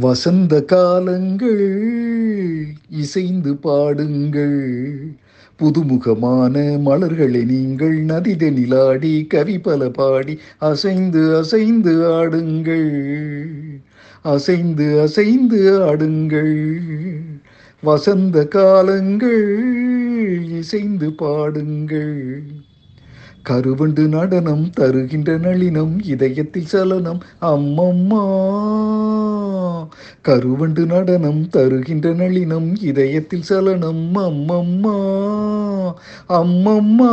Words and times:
வசந்த 0.00 0.62
காலங்கள் 0.62 1.86
இசைந்து 2.90 3.56
பாடுங்கள். 3.56 4.86
புதுமுகமான 5.58 6.80
மலர்களை 6.80 7.44
நீங்கள் 7.44 8.04
நதிதனிலாடி 8.04 9.26
கவி 9.26 9.58
பல 9.58 9.88
பாடி 9.88 10.38
அசைந்து 10.58 11.36
அசைந்து 11.36 12.08
ஆடுங்கள். 12.08 13.00
அசைந்து 14.22 15.00
அசைந்து 15.00 15.80
ஆடுங்கள். 15.80 16.70
வசந்த 17.82 18.46
காலங்கள் 18.46 19.64
இசைந்து 20.50 21.12
பாடுங்கள். 21.12 22.42
கருவண்டு 23.42 24.08
நடனம் 24.08 24.70
தருகின்ற 24.70 25.38
நளினம் 25.38 26.04
இதயத்தில் 26.04 26.66
சலனம் 26.66 27.22
அம்மம்மா. 27.40 28.46
கருவண்டு 30.22 30.86
நடனம் 30.86 31.48
தருகின்ற 31.48 32.12
நளினம் 32.12 32.76
இதயத்தில் 32.80 33.42
சலனம் 33.42 34.14
அம்மம்மா 34.14 34.96
அம்மம்மா. 36.28 37.12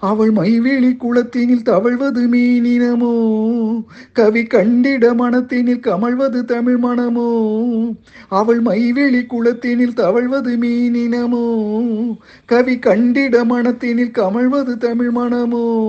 அவள் 0.00 0.30
மைவேலி 0.30 0.96
குளத்தினில் 0.96 1.62
தவழ்வது 1.62 2.28
மீனினமோ? 2.28 3.84
கவி 4.12 4.42
கண்டிட 4.42 5.14
மனத்தினில் 5.14 5.80
கமழ்வது 5.80 6.44
தமிழ் 6.44 6.76
மனமோ? 6.76 7.28
அவள் 8.28 8.60
மைவேலி 8.60 9.22
குளத்தினில் 9.22 9.92
தவழ்வது 9.92 10.56
மீனினமோ? 10.56 12.16
கவி 12.44 12.76
கண்டிட 12.76 13.44
மனத்தினில் 13.44 14.10
கமழ்வது 14.10 14.76
தமிழ் 14.76 15.10
மனமோ? 15.10 15.86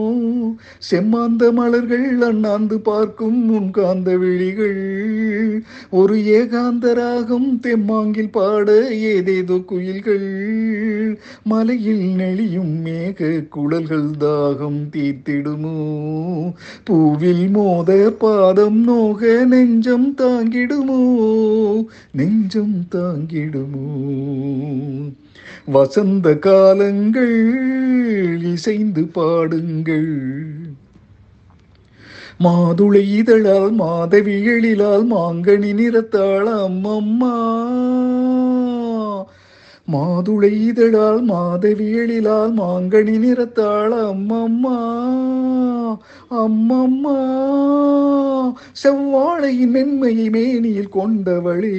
செம்மாந்த 0.91 1.52
மலர்கள் 1.52 2.22
அண்ணாந்து 2.22 2.80
பார்க்கும் 2.80 3.45
முன்காந்த 3.45 4.17
விழிகள். 4.17 5.64
ஒரு 5.89 6.16
ஏகாந்த 6.16 6.94
ராகம் 6.94 7.59
தெம்மாங்கில் 7.64 8.31
பாட 8.31 8.88
ஏதேதோ 8.89 9.58
குயில்கள். 9.58 11.19
மலையில் 11.44 12.16
நெளியும் 12.17 12.86
மேக 12.86 13.47
குழல்கள் 13.47 13.97
தாகம் 14.02 14.89
தீத்திடுமோ 14.89 15.75
பூவில் 16.89 17.50
மோத 17.50 18.11
பாதம் 18.19 18.83
நோக 18.83 19.45
நெஞ்சம் 19.45 20.16
தாங்கிடுமோ? 20.17 21.00
நெஞ்சம் 22.11 22.88
தாங்கிடுமோ? 22.95 23.88
வசந்த 25.66 26.36
காலங்கள் 26.36 27.58
இசைந்து 28.44 29.06
பாடுங்கள். 29.06 30.28
மாதுளை 32.44 33.16
இதழால் 33.16 33.72
மாதவி 33.72 34.47
எழிலால் 34.47 35.13
மாங்கனி 35.13 35.73
நிறத்தாள் 35.73 36.47
அம்மம்மா. 36.47 37.34
மாதுளை 39.92 40.68
இதழால் 40.68 41.22
மாதவி 41.22 41.88
மாங்கனி 42.50 43.18
நிறத்தாள் 43.18 43.94
அம்மம்மா. 43.94 44.78
அம்மம்மா 46.42 47.18
செவ்வாழையின் 48.84 49.73
மென்மையை 49.76 50.28
மேனியில் 50.30 50.94
கொண்டவளே 50.94 51.76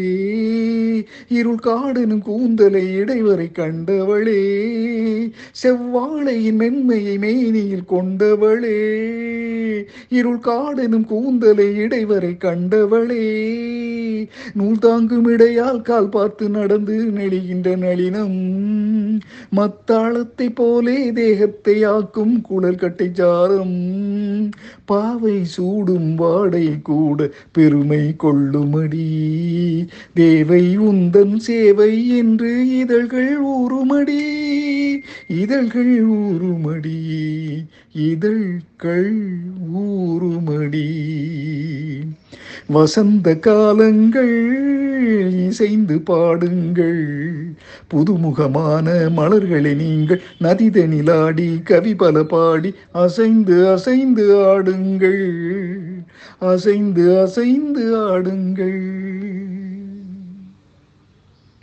இருள் 1.28 1.62
காடனும் 1.64 2.22
கூந்தலை 2.22 2.84
இடைவரை 2.94 3.48
கண்டவளே 3.52 4.42
செவ்வாழையின் 5.62 6.60
மென்மையை 6.62 7.16
மேனியில் 7.18 7.88
கொண்டவளே 7.88 8.78
இருள் 10.08 10.44
காடனும் 10.48 11.06
கூந்தலை 11.06 11.68
இடைவரை 11.76 12.32
கண்டவளே 12.38 13.26
நூல் 14.54 14.78
தாங்கும் 14.78 15.28
இடையால் 15.28 15.82
கால் 15.82 16.08
பார்த்து 16.08 16.48
நடந்து 16.48 16.96
நெளிகின்ற 17.16 17.76
நளினம். 17.76 18.38
மத்தாளத்தை 19.48 20.50
போலே 20.50 21.12
தேகத்தை 21.12 21.84
ஆக்கும் 21.84 22.40
குழல் 22.40 22.74
கட்டை 22.74 23.10
சாரம் 23.12 24.48
பாவை 24.84 25.44
சூடும் 25.44 26.14
வாடை 26.14 26.82
கூட 26.82 27.28
பெருமை 27.52 28.16
கொள்ளுமடி. 28.16 29.08
தேவை 30.14 30.78
உந்தன் 30.78 31.36
சேவை 31.36 32.16
என்று 32.16 32.78
இதழ்கள் 32.78 33.40
ஊறுமடி. 33.40 34.22
இதழ்கள் 35.26 36.04
ஊறுமடி 36.04 36.98
இதழ்கள் 37.92 39.14
ஊறுமடி. 39.74 40.88
வசந்த 42.66 43.34
காலங்கள் 43.34 44.68
இசைந்து 45.46 45.98
பாடுங்கள். 46.00 47.26
புதுமுகமான 47.94 49.10
மலர்களை 49.10 49.74
நீங்கள் 49.74 50.20
நதிதனிலாடி 50.40 51.62
கவி 51.62 51.94
பல 51.94 52.24
பாடி 52.24 52.74
அசைந்து 52.92 53.68
அசைந்து 53.68 54.36
ஆடுங்கள். 54.36 55.34
அசைந்து 56.38 57.20
அசைந்து 57.20 57.98
ஆடுங்கள். 57.98 59.59